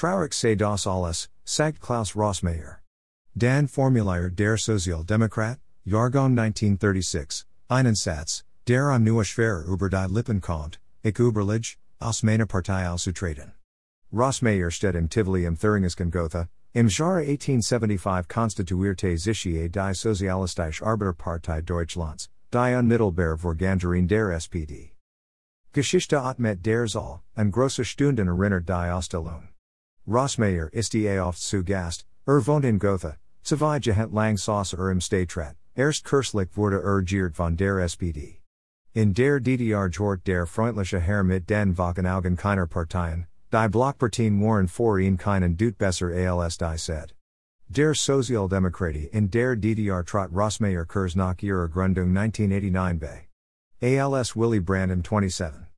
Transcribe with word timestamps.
Traurig 0.00 0.32
sei 0.32 0.54
das 0.54 0.86
alles, 0.86 1.28
sagt 1.44 1.82
Klaus 1.82 2.16
Rossmayer. 2.16 2.80
Dan 3.36 3.68
Formulier 3.68 4.30
der 4.30 4.56
Sozialdemokrat, 4.56 5.58
Jahrgang 5.84 6.38
1936, 6.38 7.44
einen 7.68 7.94
Satz, 7.94 8.42
der 8.66 8.92
am 8.92 9.24
schwer 9.24 9.62
über 9.68 9.90
die 9.90 10.06
Lippen 10.08 10.40
kommt, 10.40 10.80
ich 11.02 11.18
überlege, 11.18 11.76
aus 11.98 12.22
meiner 12.22 12.46
Partei 12.46 12.88
auszutreten. 12.88 13.52
Rossmayer 14.10 14.70
steht 14.70 14.94
im 14.94 15.10
Tivoli 15.10 15.44
im 15.44 15.58
Thüringisken 15.58 16.10
Gotha, 16.10 16.48
im 16.72 16.88
Jahre 16.88 17.20
1875 17.20 18.26
konstituierte 18.26 19.18
sich 19.18 19.42
die 19.42 19.70
Sozialistische 19.92 20.82
Arbeiterpartei 20.82 21.60
Deutschlands, 21.60 22.30
die 22.54 22.74
unmittelbar 22.74 23.36
Vorgängerin 23.36 24.08
der 24.08 24.30
SPD. 24.30 24.92
Geschichte 25.74 26.22
atmet 26.22 26.64
der 26.64 26.86
Zahl, 26.86 27.20
an 27.34 27.50
große 27.50 27.84
Stunden 27.84 28.28
erinnert 28.28 28.66
die 28.66 28.72
Ausstellung. 28.72 29.50
Rossmayer 30.06 30.68
ist 30.72 30.92
die 30.92 31.08
oft 31.20 31.40
zu 31.40 31.62
Gast, 31.62 32.06
er 32.26 32.46
wohnt 32.46 32.64
in 32.64 32.78
Gotha, 32.78 33.16
zwei 33.42 33.78
Gehent 33.78 34.12
lang 34.12 34.36
sauce 34.36 34.72
er 34.72 34.90
im 34.90 35.00
Stadtrat, 35.00 35.56
erst 35.74 36.04
kürzlich 36.04 36.56
wurde 36.56 36.82
er 36.82 37.02
giert 37.02 37.36
von 37.36 37.56
der 37.56 37.78
SPD. 37.78 38.40
In 38.94 39.12
der 39.12 39.40
DDR 39.40 39.88
jort 39.88 40.26
der 40.26 40.46
freundliche 40.46 40.98
Herr 40.98 41.22
mit 41.22 41.48
den 41.48 41.76
Augen 41.78 42.36
keiner 42.36 42.66
Parteien, 42.66 43.26
die 43.52 43.68
Blockpartien 43.68 44.40
waren 44.40 44.68
vor 44.68 44.98
ihn 44.98 45.16
keinen 45.16 45.56
Dut 45.56 45.76
besser 45.76 46.10
als 46.40 46.56
die 46.56 46.78
said. 46.78 47.14
Der 47.68 47.94
Sozialdemokratie 47.94 49.10
in 49.12 49.30
der 49.30 49.54
DDR 49.54 50.02
trot 50.02 50.30
Rossmayer 50.32 50.86
Kurs 50.86 51.14
nach 51.14 51.40
ihrer 51.40 51.68
Gründung 51.68 52.16
1989 52.16 52.98
bei. 52.98 53.28
ALS 53.80 54.34
Willy 54.34 54.60
Brandt 54.60 54.90
im 54.90 55.04
27. 55.04 55.68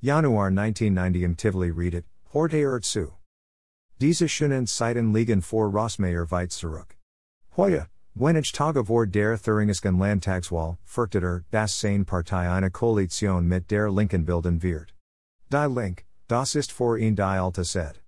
Januar 0.00 0.48
1990 0.48 1.22
im 1.22 1.36
Tivoli 1.36 1.70
redet, 1.70 2.04
Horte 2.32 2.56
er 2.56 2.80
zu. 2.80 3.15
Diese 3.98 4.28
schönen 4.28 4.66
Zeiten 4.66 5.14
liegen 5.14 5.40
vor 5.40 5.70
Rossmayer 5.70 6.30
weit 6.30 6.52
zurück. 6.52 6.98
Heute, 7.56 7.86
wenn 8.14 8.36
ich 8.36 8.52
Tage 8.52 8.84
vor 8.84 9.06
der 9.06 9.38
Thüringisken 9.38 9.98
Landtagswahl, 9.98 10.76
fürchtet 10.84 11.44
das 11.50 11.80
seine 11.80 12.04
Partei 12.04 12.50
eine 12.50 12.70
Koalition 12.70 13.48
mit 13.48 13.70
der 13.70 13.90
Linken 13.90 14.26
bilden 14.26 14.62
wird. 14.62 14.92
Die 15.50 15.66
Link, 15.74 16.04
das 16.28 16.54
ist 16.54 16.72
vor 16.72 16.98
ihn 16.98 17.16
die 17.16 17.22
alte 17.22 17.64
Set. 17.64 18.02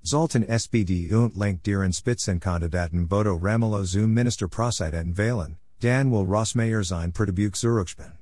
Sollten 0.00 0.44
SPD 0.44 1.12
und 1.12 1.36
Link 1.36 1.64
deren 1.64 1.92
Spitzenkandidaten 1.92 3.08
Bodo 3.08 3.34
Ramelow 3.34 3.82
zum 3.82 4.14
Ministerpräsidenten 4.14 5.18
wählen, 5.18 5.58
dann 5.80 6.12
will 6.12 6.24
Rossmayer 6.24 6.84
sein 6.84 7.12
Pertebuk 7.12 7.56
zurückspielen. 7.56 8.18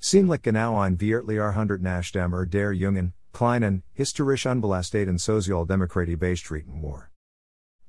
Ziemlich 0.00 0.42
genau 0.42 0.80
ein 0.80 0.98
Vierteljahrhundert 0.98 1.80
nachdem 1.80 2.32
er 2.32 2.44
der 2.44 2.72
jungen, 2.72 3.12
kleinen, 3.36 3.82
historisch 3.92 4.46
unbelasteten 4.46 5.18
Sozialdemokratie 5.18 6.16
beistreten 6.16 6.82
war. 6.82 7.10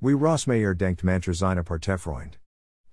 Wie 0.00 0.12
Rossmayer 0.12 0.74
denkt 0.74 1.02
mancher 1.02 1.32
seine 1.32 1.64
Partefreund. 1.64 2.38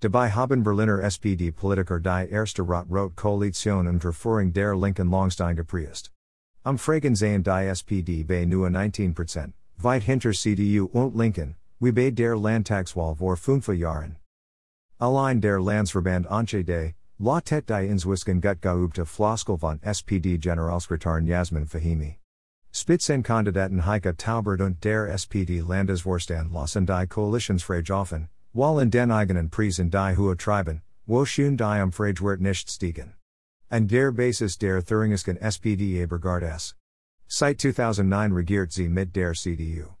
Dabei 0.00 0.30
haben 0.30 0.62
Berliner 0.62 1.02
SPD-Politiker 1.02 2.00
die 2.00 2.30
erste 2.30 2.62
Rot-Rot 2.62 3.14
Koalition 3.14 3.86
unter 3.86 4.12
Führung 4.12 4.52
der 4.54 4.74
Linken 4.74 5.10
Longstein 5.10 5.54
gepriest. 5.54 6.12
Am 6.64 6.78
Fragen 6.78 7.14
sehen 7.14 7.42
die 7.42 7.68
SPD 7.68 8.24
bei 8.24 8.46
nur 8.46 8.68
19%, 8.68 9.52
weit 9.76 10.02
hinter 10.02 10.32
CDU 10.32 10.86
und 10.86 11.14
Linken, 11.14 11.56
wie 11.78 11.92
bei 11.92 12.10
der 12.10 12.36
Landtagswahl 12.36 13.16
vor 13.16 13.36
fünf 13.36 13.68
Jahren. 13.68 14.16
Allein 14.98 15.42
der 15.42 15.60
Landsverband 15.60 16.26
Anche 16.30 16.64
de, 16.64 16.94
La 17.18 17.40
Tête 17.40 17.66
die 17.66 17.86
Inzwisken 17.86 18.40
gut 18.40 18.62
geübte 18.62 19.04
Floskel 19.04 19.58
von 19.58 19.78
SPD-Generalsekretärin 19.82 21.26
Yasmin 21.26 21.66
Fahimi. 21.66 22.18
Spitzenkandidaten 22.78 23.86
Heike 23.86 24.18
Taubert 24.18 24.60
und 24.60 24.84
der 24.84 25.08
SPD 25.08 25.62
Landesvorstand 25.62 26.52
lassen 26.52 26.84
die 26.84 27.06
Koalitionsfrage 27.06 27.94
offen, 27.94 28.28
weil 28.52 28.82
in 28.82 28.90
den 28.90 29.10
eigenen 29.10 29.48
Prisen 29.48 29.90
die 29.90 30.14
hohe 30.14 30.36
Treiben, 30.36 30.82
wo 31.06 31.24
schon 31.24 31.56
die 31.56 31.82
Umfrage 31.82 32.20
wird 32.20 32.42
nicht 32.42 32.70
stiegen. 32.70 33.14
An 33.70 33.88
der 33.88 34.12
Basis 34.12 34.58
der 34.58 34.84
Thüringisken 34.84 35.38
SPD 35.38 36.02
Ebergard 36.02 36.42
S. 36.42 36.74
Seit 37.26 37.62
2009 37.62 38.32
regiert 38.34 38.72
sie 38.72 38.90
mit 38.90 39.16
der 39.16 39.32
CDU. 39.32 39.96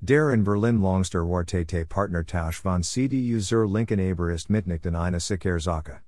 Der 0.00 0.30
in 0.30 0.42
Berlin 0.42 0.80
Longster 0.80 1.24
Wartete 1.24 1.86
Partnertausch 1.86 2.60
von 2.60 2.82
CDU 2.82 3.38
zur 3.38 3.68
Linken 3.68 4.00
Aber 4.00 4.32
ist 4.32 4.50
mitnichten 4.50 4.96
eine 4.96 5.20
sichere 5.20 5.60
Sache. 5.60 6.00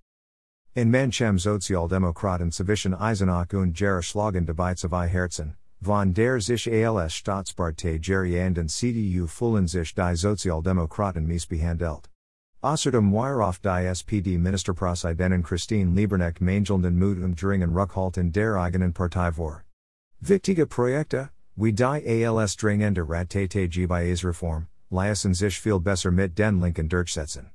In 0.75 0.91
Manchem 0.91 1.39
Sozialdemokraten 1.39 2.51
zwischen 2.51 2.93
Eisenach 2.93 3.53
und 3.53 3.73
Gerichtslagen 3.73 4.47
dabei 4.47 4.75
zwei 4.75 5.07
Herzen, 5.07 5.55
von 5.81 6.13
der 6.13 6.41
sich 6.41 6.69
als 6.69 7.15
Staatspartei 7.15 7.99
Gerianden 7.99 8.69
CDU 8.69 9.27
fullen 9.27 9.67
sich 9.67 9.95
die 9.95 10.17
Sozialdemokraten 10.17 11.27
missbehandelt. 11.27 12.09
Außerdem 12.61 13.13
war 13.13 13.49
auf 13.49 13.61
die 13.61 13.87
SPD 13.87 14.37
Ministerpräsidentin 14.37 15.45
Christine 15.45 15.95
Lieberknecht 15.95 16.41
mangelnden 16.41 16.99
Mut 16.99 17.23
und 17.23 17.41
dringen 17.41 17.71
Rückhalt 17.71 18.17
in 18.17 18.33
der 18.33 18.57
eigenen 18.57 18.93
Partei 18.93 19.31
vor. 19.31 19.63
Wichtige 20.21 20.67
Projekte, 20.67 21.31
wie 21.55 21.73
die 21.73 22.27
als 22.27 22.57
dringende 22.57 23.03
is 23.03 24.25
Reform, 24.25 24.67
ließen 24.91 25.35
sich 25.35 25.61
viel 25.61 25.79
besser 25.79 26.11
mit 26.11 26.37
den 26.37 26.61
Linken 26.61 26.89
durchsetzen. 26.89 27.51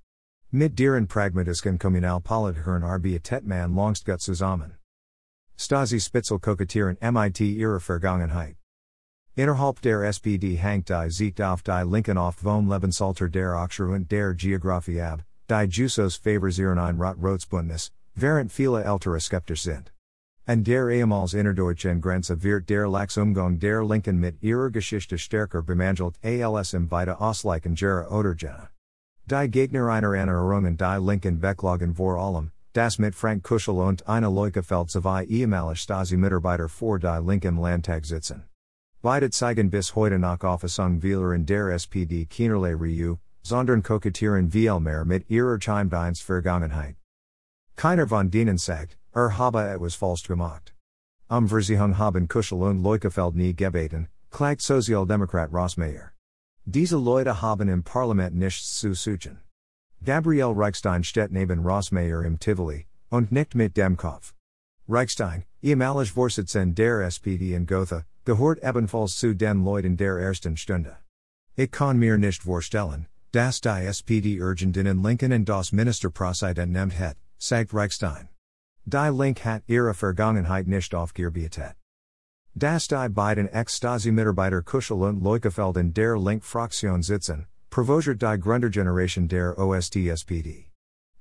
Mit 0.51 0.78
deren 0.79 1.07
pragmatischen 1.07 1.78
Kommunalpolitikern 1.78 2.83
arbeitet 2.83 3.45
man 3.45 3.75
Longstgut 3.75 4.22
zusammen. 4.22 4.78
Stasi 5.57 5.99
Spitzel 5.99 6.39
kokettieren 6.39 6.97
MIT 7.01 7.39
ihre 7.41 7.79
Vergangenheit. 7.79 8.55
Innerhalb 9.35 9.81
der 9.81 10.03
SPD 10.03 10.55
hängt 10.55 10.89
die 10.89 11.09
Sicht 11.09 11.41
auf 11.41 11.63
die 11.63 11.83
Linken 11.83 12.17
auf 12.17 12.35
vom 12.35 12.69
Lebensalter 12.69 13.29
der 13.29 13.55
Ochser 13.55 13.87
und 13.87 14.11
der 14.11 14.33
Geographie 14.33 15.01
ab, 15.01 15.23
die 15.49 15.67
Jusos 15.69 16.15
favorisieren 16.15 16.77
ein 16.77 17.01
Rot-Rotsbündnis, 17.01 17.91
während 18.15 18.51
viele 18.51 18.83
ältere 18.83 19.19
skeptisch 19.19 19.63
sind. 19.63 19.91
An 20.45 20.63
der 20.63 20.89
ehemals 20.89 21.33
innerdeutschen 21.33 22.01
Grenze 22.01 22.43
wird 22.43 22.69
der 22.69 22.87
Lachsumgang 22.87 23.59
der 23.59 23.83
Linken 23.83 24.19
mit 24.19 24.43
ihrer 24.43 24.69
Geschichte 24.69 25.17
stärker 25.17 25.63
bemangelt 25.63 26.15
als 26.23 26.73
im 26.73 26.91
Weite 26.91 27.19
Ostlichen 27.19 27.75
Gera 27.75 28.09
oder 28.09 28.35
Jena. 28.37 28.69
Die 29.25 29.49
Gegner 29.49 29.87
einer 29.89 30.13
Erinnerungen 30.13 30.75
die 30.75 30.99
Linken 30.99 31.39
Becklagen 31.39 31.95
vor 31.95 32.17
allem, 32.17 32.51
das 32.73 32.97
mit 32.97 33.16
Frank 33.16 33.44
Kuschel 33.44 33.79
und 33.79 34.03
Ina 34.07 34.28
Leukefeld 34.28 34.89
zwei 34.89 35.25
ehemalige 35.25 35.75
Stasi-Mitarbeiter 35.75 36.67
vor 36.67 37.00
die 37.00 37.22
Linken 37.23 37.57
Landtag 37.57 38.06
sitzen. 38.06 38.44
Beide 39.01 39.29
zeigen 39.29 39.69
bis 39.69 39.95
heute 39.95 40.17
nach 40.17 40.44
Auffassung 40.44 41.01
vieler 41.01 41.33
in 41.33 41.45
der 41.45 41.69
SPD 41.69 42.25
keinerlei 42.25 42.73
Reu, 42.73 43.16
sondern 43.44 43.83
kokettieren 43.83 44.50
vielmehr 44.50 45.06
mit 45.06 45.29
ihrer 45.29 45.59
Vergangenheit. 45.59 46.95
Keiner 47.75 48.07
von 48.07 48.31
denen 48.31 48.57
sagt, 48.57 48.97
er 49.13 49.38
habe 49.38 49.62
etwas 49.62 49.95
falsch 49.95 50.28
gemacht. 50.28 50.73
Um 51.29 51.47
Versicherung 51.47 51.97
haben 51.97 52.28
Kuschel 52.28 52.62
und 52.62 52.81
Leukefeld 52.81 53.35
nie 53.35 53.53
gebeten, 53.53 54.07
klagt 54.31 54.62
Sozialdemokrat 54.62 55.51
Rossmayer. 55.51 56.12
Diese 56.66 56.97
Leute 56.97 57.41
haben 57.41 57.69
im 57.69 57.83
Parlament 57.83 58.35
nichts 58.35 58.79
zu 58.79 58.94
suchen. 58.94 59.39
Gabriel 60.05 60.53
Reichstein 60.53 61.01
steht 61.01 61.31
neben 61.31 61.59
Rossmayer 61.65 62.25
im 62.25 62.37
Tivoli, 62.37 62.87
und 63.09 63.31
nicht 63.31 63.55
mit 63.55 63.77
dem. 63.77 63.97
Reichstein, 64.89 65.45
ehemalig 65.61 66.11
Vorsitzender 66.11 66.75
der 66.75 67.07
SPD 67.07 67.53
in 67.53 67.65
Gotha, 67.65 68.03
gehört 68.25 68.59
ebenfalls 68.61 69.15
zu 69.15 69.33
den 69.33 69.63
Leuten 69.63 69.95
der 69.95 70.17
ersten 70.17 70.57
Stunde. 70.57 70.97
Ich 71.55 71.71
kann 71.71 71.99
mir 71.99 72.17
nicht 72.17 72.43
vorstellen, 72.43 73.07
dass 73.31 73.61
die 73.61 73.69
SPD 73.69 74.39
Linken 74.39 75.31
in 75.31 75.45
das 75.45 75.71
Ministerpräsident 75.71 76.73
nimmt 76.73 76.99
het, 76.99 77.15
sagt 77.37 77.73
Reichstein. 77.73 78.27
Die 78.85 79.09
Link 79.09 79.45
hat 79.45 79.63
ihre 79.67 79.93
Vergangenheit 79.93 80.67
nicht 80.67 80.93
aufgearbeitet. 80.93 81.75
Das 82.55 82.87
die 82.87 83.09
beiden 83.09 83.47
Ex-Stasi-Mitarbeiter 83.47 84.63
Kuschel 84.63 85.01
und 85.01 85.23
Leukefeld 85.23 85.77
in 85.77 85.93
der 85.93 86.17
Link-Fraktion 86.17 87.01
sitzen, 87.01 87.47
Provoziert 87.73 88.21
die 88.21 88.37
Gründergeneration 88.37 89.27
der 89.27 89.57
OST-SPD. 89.57 90.69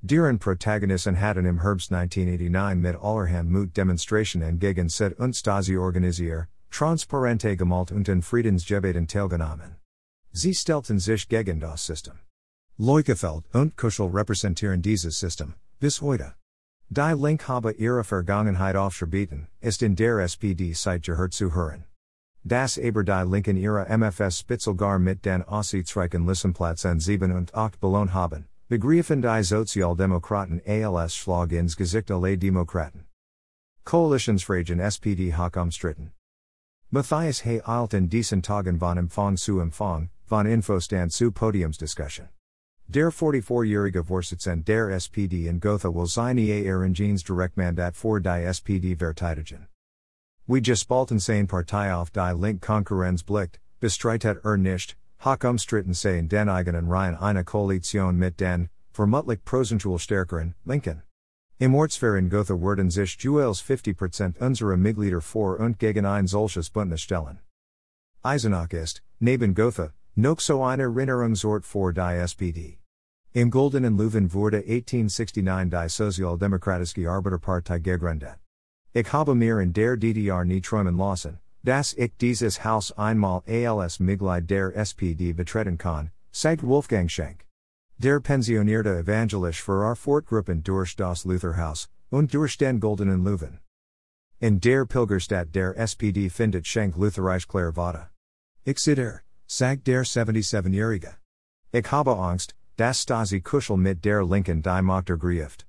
Deren 0.02 0.38
Protagonisten 0.38 1.18
hatten 1.18 1.46
im 1.46 1.62
Herbst 1.62 1.90
1989 1.90 2.76
mit 2.76 2.94
allerhand 2.96 3.50
Mut 3.50 3.74
Demonstration 3.74 4.42
Demonstrationen 4.42 4.58
gegen 4.58 4.90
Set 4.90 5.18
und 5.18 5.34
Stasi 5.34 5.78
organisiert, 5.78 6.48
transparente 6.70 7.56
Gemalt 7.56 7.90
und 7.90 8.06
in 8.06 8.20
Friedensgebeten 8.20 9.06
teilgenommen. 9.06 9.76
Sie 10.32 10.52
stellten 10.52 10.98
sich 10.98 11.26
gegen 11.26 11.58
das 11.58 11.86
System. 11.86 12.18
Leukefeld 12.76 13.44
und 13.54 13.78
Kuschel 13.78 14.10
repräsentieren 14.10 14.82
dieses 14.82 15.18
System, 15.18 15.54
bis 15.80 16.02
heute. 16.02 16.34
Die 16.90 17.14
Link 17.16 17.48
habe 17.48 17.72
ihre 17.72 18.04
Vergangenheit 18.04 18.76
aufgeschrieben, 18.76 19.46
ist 19.62 19.80
in 19.80 19.96
der 19.96 20.18
SPD 20.18 20.74
seit 20.74 21.02
gehört 21.02 21.32
zu 21.32 21.54
hören. 21.54 21.84
Das 22.44 22.76
Aber 22.76 23.04
die 23.04 23.30
Linken 23.30 23.56
ihrer 23.56 23.86
MFS 23.88 24.40
Spitzelgar 24.40 24.98
mit 24.98 25.24
den 25.24 25.42
Aussichtsreichen 25.44 26.26
Lissenplatz 26.26 26.84
an 26.84 26.98
7 26.98 27.30
und 27.30 27.54
8 27.54 27.80
belohnt 27.80 28.12
haben, 28.12 28.48
begriffen 28.68 29.22
die 29.22 29.44
Sozialdemokraten 29.44 30.60
als 30.66 31.14
Schlag 31.14 31.52
ins 31.52 31.76
Gesicht 31.76 32.10
aller 32.10 32.36
Demokraten. 32.36 33.04
Koalitionsfragen 33.84 34.80
SPD 34.80 35.36
hoch 35.36 35.56
umstritten. 35.56 36.12
Matthias 36.90 37.44
Hey 37.44 37.62
eilt 37.64 38.12
diesen 38.12 38.42
Tagen 38.42 38.78
von 38.78 38.98
Empfang 38.98 39.36
zu 39.36 39.60
Empfang, 39.60 40.10
von 40.24 40.46
Infostand 40.46 41.12
zu 41.12 41.30
Podiums 41.30 41.78
discussion. 41.78 42.28
Der 42.88 43.10
44-jährige 43.10 44.04
Vorsitzende 44.04 44.64
der 44.64 44.90
SPD 44.90 45.46
in 45.46 45.60
Gotha 45.60 45.88
will 45.88 46.06
seine 46.06 46.42
Ehrenjeans 46.42 47.22
Direktmandat 47.22 47.96
für 47.96 48.20
die 48.20 48.44
SPD 48.44 48.96
verteidigen. 48.96 49.68
Wie 50.48 50.60
gespalten 50.60 51.20
sein 51.20 51.46
Partei 51.46 51.94
auf 51.94 52.10
die 52.10 52.34
Link 52.34 52.62
Konkurrenz 52.62 53.22
blickt, 53.22 53.60
bestreitet 53.78 54.44
er 54.44 54.56
nicht, 54.56 54.96
Hoch 55.24 55.44
umstritten 55.44 55.94
sein 55.94 56.28
den 56.28 56.48
eigenen 56.48 56.88
Reihen 56.88 57.14
eine 57.14 57.44
Koalition 57.44 58.16
mit 58.16 58.40
den, 58.40 58.68
vermutlich 58.90 59.44
prozentual 59.44 60.00
stärkeren, 60.00 60.56
Linken. 60.64 61.02
Im 61.58 61.76
Ortsverein 61.76 62.28
Gotha 62.28 62.54
werden 62.54 62.90
sich 62.90 63.16
Juels 63.22 63.62
50% 63.62 64.40
unserer 64.40 64.76
Mitglieder 64.76 65.20
vor 65.20 65.60
und 65.60 65.78
gegen 65.78 66.04
ein 66.04 66.26
solches 66.26 66.70
Bündnis 66.70 67.02
stellen. 67.02 67.38
Eisenach 68.24 68.72
ist, 68.72 69.00
neben 69.20 69.54
Gotha, 69.54 69.92
noch 70.16 70.40
so 70.40 70.64
eine 70.64 70.82
Erinnerungsort 70.82 71.64
für 71.64 71.92
die 71.92 72.18
SPD. 72.20 72.80
Im 73.32 73.48
Goldenen 73.48 73.96
Löwen 73.96 74.32
wurde 74.32 74.58
1869 74.58 75.86
die 75.86 75.88
Sozialdemokratische 75.88 77.08
Arbeiterpartei 77.08 77.78
gegründet. 77.78 78.41
Ich 78.94 79.10
habe 79.12 79.34
mir 79.34 79.58
in 79.60 79.72
der 79.72 79.96
DDR 79.96 80.44
nie 80.44 80.60
träumen 80.60 80.98
lassen, 80.98 81.38
dass 81.64 81.94
ich 81.94 82.12
dieses 82.18 82.62
Haus 82.62 82.92
einmal 82.92 83.42
als 83.46 83.98
Mitglied 84.00 84.50
der 84.50 84.76
SPD 84.76 85.32
betreten 85.32 85.78
kann, 85.78 86.10
sagt 86.30 86.62
Wolfgang 86.62 87.10
Schenk. 87.10 87.46
Der 87.96 88.20
pensionierte 88.20 88.98
Evangelisch 88.98 89.62
für 89.62 89.82
our 89.82 89.96
Fortgruppen 89.96 90.62
durch 90.62 90.94
das 90.94 91.24
Lutherhaus, 91.24 91.88
und 92.10 92.34
durch 92.34 92.58
den 92.58 92.80
Goldenen 92.80 93.24
Löwen. 93.24 93.60
In 94.40 94.60
der 94.60 94.84
Pilgerstadt 94.84 95.54
der 95.54 95.74
SPD 95.78 96.28
findet 96.28 96.66
Schenk 96.66 96.96
Lutherisch 96.96 97.48
Clairvada. 97.48 98.10
Ich 98.64 98.78
sitter, 98.78 99.22
sagt 99.46 99.86
der 99.86 100.04
77-Jährige. 100.04 101.14
Ich 101.72 101.90
habe 101.90 102.14
Angst, 102.18 102.54
das 102.76 103.00
Stasi 103.00 103.40
Kuschel 103.40 103.78
mit 103.78 104.04
der 104.04 104.22
Linken 104.22 104.62
die 104.62 104.82
Machter 104.82 105.16
grieft. 105.16 105.64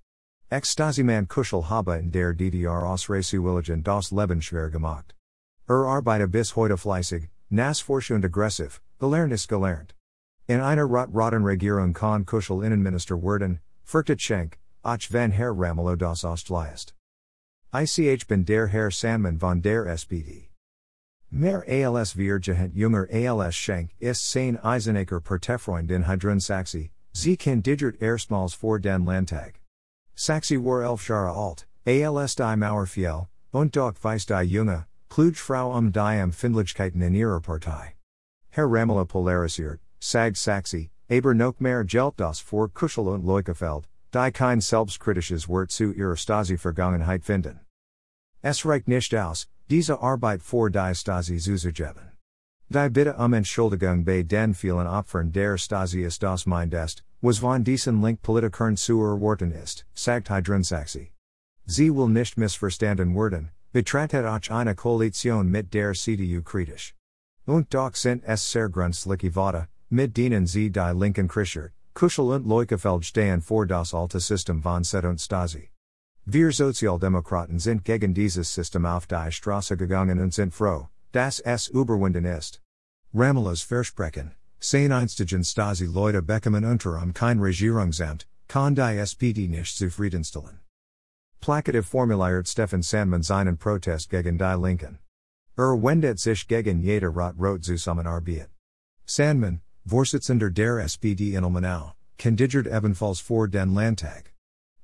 Ekstasiman 0.54 1.26
Kuschel 1.28 1.64
habe 1.64 1.98
in 1.98 2.12
der 2.12 2.32
DDR 2.32 2.84
Ausreisuwilligen 2.86 3.82
das 3.82 4.12
Leben 4.12 4.40
schwer 4.40 4.70
gemacht. 4.70 5.16
Er 5.68 5.88
arbeite 5.88 6.28
bis 6.28 6.56
heute 6.56 6.78
fleißig, 6.78 7.28
nas 7.50 7.82
und 7.90 8.24
aggressiv, 8.24 8.80
gelernt 9.00 9.34
ist 9.34 9.50
gelernt. 9.50 9.96
In 10.48 10.60
einer 10.62 10.84
Rot 10.84 11.10
Rotten 11.12 11.44
Regierung 11.44 11.94
kann 11.94 12.24
Kuschel 12.24 12.64
Innenminister 12.64 13.18
werden, 13.18 13.62
Furchtet 13.84 14.22
Schenk, 14.22 14.60
ach 14.84 15.12
van 15.12 15.32
Herr 15.32 15.54
Ramelow 15.54 15.96
das 15.96 16.24
Ostliest. 16.24 16.94
Ich 17.74 18.28
bin 18.28 18.46
der 18.46 18.68
Herr 18.68 18.92
Sandmann 18.92 19.40
von 19.40 19.60
der 19.60 19.88
SPD. 19.88 20.52
Mehr 21.32 21.64
als 21.68 22.16
Virgehent 22.16 22.76
junger 22.76 23.08
als 23.42 23.56
Schenk 23.56 23.90
ist 24.00 24.32
sein 24.32 24.60
Eisenacher 24.64 25.20
Partefreund 25.20 25.90
in 25.90 26.06
Heidrun 26.06 26.40
Saxi, 26.40 26.92
sie 27.12 27.38
kann 27.38 27.64
digert 27.64 28.00
erstmals 28.00 28.54
vor 28.54 28.78
den 28.78 29.04
Landtag. 29.04 29.63
Saxi 30.16 30.58
war 30.58 30.84
elf 30.84 31.08
Jahre 31.08 31.34
alt, 31.34 31.66
als 31.86 32.36
die 32.36 32.56
Mauer 32.56 32.86
fiel, 32.86 33.28
und 33.52 33.76
doch 33.76 33.94
weiß 34.02 34.26
die 34.28 34.44
Junge, 34.44 34.86
kluge 35.10 35.38
Frau 35.38 35.76
um 35.76 35.92
die 35.92 36.20
Empfindlichkeiten 36.20 37.02
in 37.02 37.16
ihrer 37.16 37.42
Partei. 37.42 37.96
Herr 38.50 38.68
Ramelow 38.68 39.06
polarisiert, 39.06 39.80
sagt 40.00 40.38
Saxi, 40.38 40.92
aber 41.10 41.34
noch 41.34 41.60
mehr 41.60 41.84
Geld 41.84 42.14
das 42.18 42.40
vor 42.40 42.70
Kuschel 42.70 43.08
und 43.08 43.26
Leukefeld, 43.26 43.88
die 44.14 44.32
kein 44.32 44.62
selbstkritisches 44.62 45.48
Wort 45.48 45.72
zu 45.72 45.92
ihrer 45.92 46.16
Stasi-Vergangenheit 46.16 47.24
finden. 47.24 47.60
Es 48.42 48.66
reicht 48.66 48.88
nicht 48.88 49.16
aus, 49.16 49.48
diese 49.70 50.00
Arbeit 50.02 50.44
vor 50.44 50.70
die 50.70 50.94
Stasi 50.94 51.38
zuzugeben. 51.38 52.13
Die 52.70 52.90
Bitte 52.90 53.16
um 53.18 53.34
Entschuldigung 53.34 54.04
bei 54.04 54.24
den 54.24 54.54
vielen 54.54 54.88
Opfern 54.88 55.32
der 55.32 55.58
Stasi 55.58 56.04
ist 56.04 56.24
das 56.24 56.46
mein 56.46 56.72
ist, 56.72 57.04
was 57.22 57.38
von 57.40 57.64
diesen 57.64 58.02
Link 58.02 58.22
Politikern 58.22 58.78
zu 58.78 59.02
erwarten 59.02 59.52
ist, 59.52 59.86
sagt 59.94 60.30
Saxi. 60.64 61.12
Sie 61.66 61.90
will 61.90 62.10
nicht 62.10 62.38
missverstanden 62.38 63.16
werden, 63.16 63.52
betrachtet 63.72 64.26
auch 64.26 64.50
eine 64.50 64.76
Koalition 64.76 65.50
mit 65.50 65.74
der 65.74 65.94
CDU 65.94 66.42
kritisch. 66.42 66.94
Und 67.46 67.74
doch 67.74 67.96
sind 67.96 68.24
es 68.26 68.52
sehr 68.52 68.70
grünstliche 68.70 69.36
Vada, 69.36 69.68
mit 69.90 70.18
denen 70.18 70.48
sie 70.48 70.72
die 70.72 70.94
Linken 70.94 71.28
Krischert, 71.28 71.72
Kuschel 71.94 72.32
und 72.32 72.48
Leukefeld 72.48 73.06
stehen 73.06 73.42
vor 73.42 73.68
das 73.68 73.94
alte 73.94 74.20
System 74.20 74.62
von 74.62 74.84
Set 74.84 75.06
und 75.06 75.22
Stasi. 75.22 75.70
Wir 76.26 76.52
Sozialdemokraten 76.52 77.60
sind 77.60 77.84
gegen 77.84 78.14
dieses 78.14 78.54
System 78.54 78.86
auf 78.86 79.08
die 79.08 79.32
Straße 79.32 79.76
gegangen 79.78 80.20
und 80.20 80.34
sind 80.34 80.54
froh, 80.54 80.88
dass 81.14 81.40
es 81.40 81.68
überwinden 81.68 82.26
ist. 82.26 82.60
Ramelows 83.14 83.62
Versprechen, 83.62 84.32
sein 84.60 84.92
einstigen 84.92 85.44
Stasi 85.44 85.86
Leute 85.86 86.20
unter 86.20 86.52
unterum 86.52 87.14
kein 87.14 87.40
Regierungsamt, 87.40 88.26
kann 88.48 88.76
die 88.76 88.98
SPD 88.98 89.48
nicht 89.48 89.78
zufriedenstellen. 89.78 90.60
Plakativ 91.40 91.86
formuliert 91.86 92.48
Stefan 92.48 92.82
Sandmann 92.82 93.22
seinen 93.22 93.58
Protest 93.58 94.10
gegen 94.10 94.38
die 94.38 94.56
Linken. 94.58 95.00
Er 95.56 95.76
wendet 95.76 96.20
sich 96.20 96.48
gegen 96.48 96.82
jede 96.82 97.08
Rot 97.08 97.36
Rot 97.38 97.64
zusammenarbeit. 97.64 98.50
Sandmann, 99.06 99.62
Vorsitzender 99.86 100.50
der 100.50 100.80
SPD 100.80 101.36
in 101.36 101.44
Ilmenau, 101.44 101.94
kandidiert 102.18 102.68
ebenfalls 102.68 103.20
vor 103.20 103.48
den 103.48 103.76
Landtag. 103.76 104.34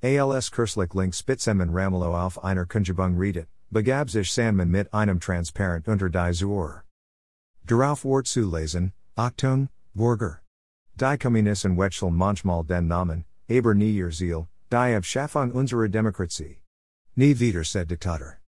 Als 0.03 0.51
Kurslich 0.51 0.93
Link 0.93 1.15
Spitzemann 1.15 1.71
Ramelow 1.71 2.13
auf 2.13 2.43
einer 2.43 2.65
Kunjabung 2.65 3.17
redet, 3.17 3.47
begab 3.71 4.09
sich 4.09 4.31
Sandmann 4.31 4.69
mit 4.69 4.93
einem 4.93 5.19
Transparent 5.19 5.87
unter 5.87 6.09
die 6.09 6.33
Zuhr. 6.33 6.83
Darauf 7.65 8.03
Wort 8.03 8.27
zu 8.27 8.49
lesen, 8.49 8.93
Achtung, 9.15 9.69
Bürger. 9.93 10.39
Die 10.95 11.17
Kommunisten 11.17 11.77
wechseln 11.77 12.15
manchmal 12.15 12.63
den 12.63 12.87
Namen, 12.87 13.25
aber 13.49 13.73
nie 13.73 13.95
ihr 13.97 14.11
Ziel, 14.11 14.47
die 14.71 14.95
Abschaffung 14.95 15.51
unserer 15.51 15.87
Demokratie. 15.87 16.61
Nie 17.15 17.39
wieder 17.39 17.63
said 17.63 17.89
Diktator. 17.89 18.39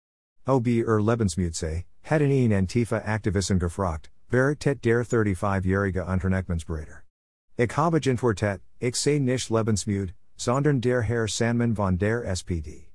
Ob 0.46 0.68
er 0.68 1.00
Lebensmütze, 1.00 1.84
hätten 2.02 2.32
ihn 2.32 2.52
Antifa-Aktivisten 2.52 3.60
gefragt, 3.60 4.10
Veritet 4.32 4.82
der 4.86 5.04
35-jährige 5.04 6.06
Unternehmensberater. 6.06 7.04
Ich 7.58 7.76
habe 7.76 8.00
geantwortet, 8.00 8.62
ich 8.80 8.96
sei 8.96 9.20
nicht 9.20 9.50
lebensmüde, 9.50 10.14
sondern 10.38 10.80
der 10.80 11.02
Herr 11.02 11.28
Sandmann 11.28 11.76
von 11.76 11.98
der 11.98 12.24
SPD. 12.26 12.90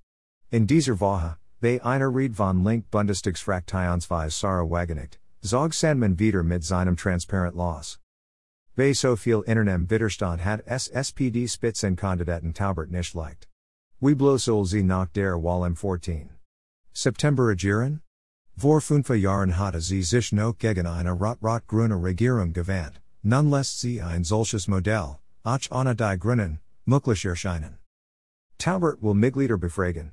In 0.51 0.67
dieser 0.67 0.99
Woche, 0.99 1.37
bei 1.61 1.83
einer 1.83 2.15
Rede 2.15 2.35
von 2.35 2.63
Link 2.63 2.91
Bundestagsfraktionsweise 2.91 4.37
Sahra 4.37 4.69
Wagenknecht, 4.69 5.19
zog 5.41 5.73
Sandmann 5.73 6.19
wieder 6.19 6.43
mit 6.43 6.65
seinem 6.65 6.97
Transparent 6.97 7.55
Loss. 7.55 7.99
Bei 8.77 8.93
so 8.93 9.17
viel 9.17 9.43
Internem 9.47 9.89
Widerstand 9.89 10.45
hat 10.45 10.63
es 10.67 10.89
SPD 10.89 11.49
Spitzenkandidaten 11.49 12.53
Taubert 12.53 12.91
nicht 12.91 13.15
leicht. 13.15 13.49
Wie 14.01 14.15
bloß 14.15 14.45
soll 14.45 14.67
sie 14.67 14.83
nach 14.83 15.09
der 15.09 15.43
Wahl 15.43 15.67
im 15.67 15.77
14. 15.77 16.29
September 16.93 17.51
agieren? 17.51 18.03
Vor 18.59 18.83
fünf 18.83 19.09
Jahren 19.09 19.57
hatte 19.57 19.81
sie 19.81 20.03
sich 20.03 20.33
noch 20.33 20.59
gegen 20.59 20.87
eine 20.87 21.13
rot-rot-grüne 21.13 22.03
Regierung 22.03 22.53
gewandt, 22.53 23.01
nun 23.23 23.51
lässt 23.51 23.81
sie 23.81 24.03
ein 24.03 24.25
solches 24.25 24.69
Modell, 24.69 25.17
auch 25.43 25.71
ohne 25.71 25.97
die 25.97 26.19
Grünen, 26.19 26.61
möglich 26.85 27.25
erscheinen. 27.25 27.79
Taubert 28.59 29.03
will 29.03 29.15
Mitglieder 29.15 29.57
befragen. 29.57 30.13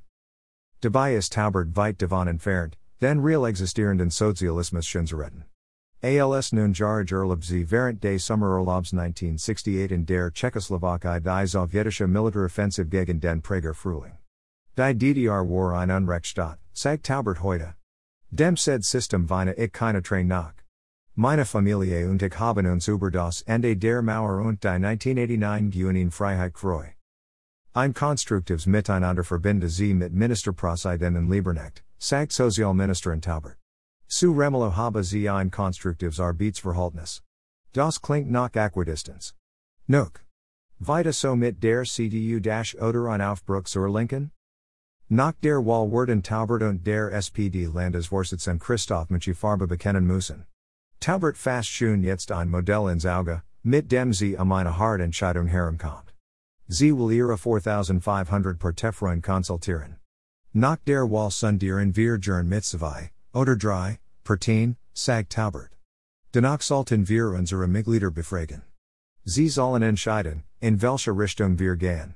Ist 0.86 1.34
Taubert 1.34 1.76
weit 1.76 2.02
davon 2.02 2.28
entfernt, 2.28 2.78
den 3.02 3.20
real 3.20 3.46
existierenden 3.46 4.10
Sozialismus 4.10 4.86
schönzuretten. 4.86 5.46
Als 6.02 6.52
nun 6.52 6.74
Jahre 6.74 7.06
Urlaub 7.06 7.46
sie 7.46 7.72
während 7.72 8.04
des 8.04 8.26
Sommerurlaubs 8.26 8.92
1968 8.92 9.92
in 9.92 10.06
der 10.06 10.32
Tschechoslowakei 10.32 11.22
die 11.22 11.48
sowjetische 11.48 12.08
Militäroffensive 12.08 12.90
gegen 12.90 13.22
den 13.22 13.42
Prager 13.42 13.74
Frühling. 13.74 14.18
Die 14.78 14.94
DDR 14.94 15.48
war 15.48 15.80
ein 15.80 15.90
Unrechtsstaat, 15.90 16.60
sagt 16.74 17.06
Taubert 17.06 17.42
heute. 17.42 17.76
Dem 18.30 18.58
said 18.58 18.84
System 18.84 19.30
vina 19.30 19.54
ich 19.58 19.72
keine 19.72 20.02
Train 20.02 20.28
nach. 20.28 20.56
Meine 21.16 21.46
Familie 21.46 22.10
und 22.10 22.22
ich 22.22 22.38
haben 22.38 22.66
uns 22.66 22.90
über 22.90 23.10
das 23.10 23.44
Ende 23.44 23.78
der 23.78 24.02
Mauer 24.02 24.42
und 24.42 24.64
die 24.64 24.68
1989 24.68 25.72
Guinin 25.72 26.12
Freiheit 26.12 26.54
Kreu. 26.54 26.88
Ein 27.76 27.96
konstruktives 27.96 28.68
Miteinander 28.68 29.24
verbinde 29.24 29.68
sie 29.68 29.96
mit 29.96 30.14
Ministerpräsidenten 30.14 31.28
Lieberknecht, 31.28 31.82
sagt 31.98 32.32
Sozialministerin 32.32 33.20
Taubert. 33.20 33.58
Su 34.08 34.32
Ramelow 34.32 34.76
habe 34.76 35.04
sie 35.04 35.28
ein 35.28 35.50
konstruktives 35.50 36.20
Arbeitsverhältnis. 36.20 37.24
Das 37.74 38.00
klingt 38.00 38.30
nach 38.30 38.52
Äquidistanz. 38.56 39.34
Nook. 39.88 40.22
Vita 40.80 41.12
so 41.12 41.36
mit 41.36 41.62
der 41.62 41.84
CDU 41.84 42.38
oder 42.80 43.10
ein 43.10 43.22
Aufbruch 43.22 43.64
zur 43.64 43.90
Linken? 43.90 44.30
Nach 45.10 45.34
der 45.42 45.60
Wahl 45.66 45.92
werden 45.92 46.22
Taubert 46.22 46.62
und 46.62 46.86
der 46.86 47.12
SPD 47.12 47.66
Landesvorsitzende 47.66 48.64
Christoph 48.64 49.10
Matschie 49.10 49.34
Farbe 49.34 49.66
bekennen 49.66 50.06
müssen. 50.06 50.46
Taubert 51.00 51.38
fast 51.38 51.70
schon 51.70 52.04
jetzt 52.04 52.32
ein 52.32 52.52
Modell 52.52 52.92
ins 52.92 53.08
Auge, 53.08 53.42
mit 53.64 53.92
dem 53.92 54.14
sie 54.14 54.38
um 54.38 54.52
eine 54.52 54.78
harte 54.78 55.04
Entscheidung 55.04 55.48
herumkommt. 55.48 56.13
Sie 56.68 56.92
will 56.92 57.12
ihre 57.12 57.38
4500 57.38 58.58
per 58.60 58.72
Partefreund 58.72 59.24
konsultieren. 59.24 59.98
Nach 60.54 60.78
der 60.86 61.10
Wahl 61.10 61.32
sundieren 61.32 61.96
wir 61.96 62.18
Jern 62.22 62.48
mit 62.48 62.64
zwei, 62.64 63.12
oder 63.34 63.56
dry, 63.56 64.00
Pertin, 64.24 64.78
sag 64.94 65.30
Taubert. 65.30 65.72
Danach 66.32 66.62
sollten 66.62 67.08
wir 67.08 67.32
unsere 67.32 67.68
Mitglieder 67.68 68.12
befragen. 68.12 68.62
Sie 69.26 69.50
sollen 69.50 69.84
entscheiden, 69.84 70.44
in 70.62 70.82
welche 70.82 71.12
Richtung 71.12 71.60
wir 71.60 71.76
gehen. 71.76 72.16